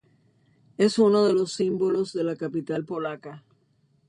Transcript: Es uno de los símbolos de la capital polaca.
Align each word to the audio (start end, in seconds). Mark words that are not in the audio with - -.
Es 0.79 0.97
uno 0.97 1.25
de 1.27 1.33
los 1.33 1.53
símbolos 1.53 2.11
de 2.11 2.23
la 2.23 2.35
capital 2.35 2.85
polaca. 2.85 3.43